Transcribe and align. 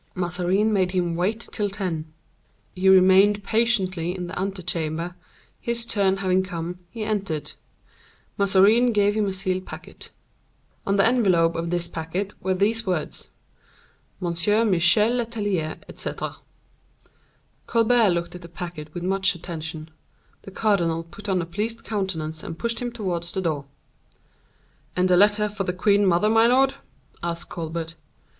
Mazarin 0.15 0.73
made 0.73 0.93
him 0.93 1.15
wait 1.15 1.41
till 1.51 1.69
ten. 1.69 2.11
He 2.73 2.89
remained 2.89 3.43
patiently 3.43 4.15
in 4.15 4.25
the 4.25 4.39
ante 4.39 4.63
chamber; 4.63 5.15
his 5.59 5.85
turn 5.85 6.17
having 6.17 6.41
come, 6.41 6.79
he 6.89 7.03
entered; 7.03 7.51
Mazarin 8.35 8.93
gave 8.93 9.13
him 9.13 9.27
a 9.27 9.31
sealed 9.33 9.67
packet. 9.67 10.09
On 10.87 10.95
the 10.95 11.05
envelope 11.05 11.53
of 11.53 11.69
this 11.69 11.87
packet 11.87 12.33
were 12.41 12.55
these 12.55 12.83
words:—Monsieur 12.87 14.65
Michel 14.65 15.11
Letellier, 15.11 15.77
etc. 15.87 16.37
Colbert 17.67 18.09
looked 18.09 18.33
at 18.33 18.41
the 18.41 18.49
packet 18.49 18.91
with 18.95 19.03
much 19.03 19.35
attention; 19.35 19.87
the 20.41 20.49
cardinal 20.49 21.03
put 21.03 21.29
on 21.29 21.43
a 21.43 21.45
pleasant 21.45 21.83
countenance 21.83 22.41
and 22.41 22.57
pushed 22.57 22.79
him 22.79 22.91
towards 22.91 23.31
the 23.33 23.41
door. 23.41 23.65
"And 24.95 25.07
the 25.07 25.15
letter 25.17 25.43
of 25.45 25.63
the 25.63 25.73
queen 25.73 26.07
mother, 26.07 26.27
my 26.31 26.47
lord?" 26.47 26.73
asked 27.21 27.49
Colbert. 27.51 27.93